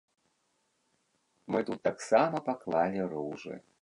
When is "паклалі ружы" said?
2.49-3.55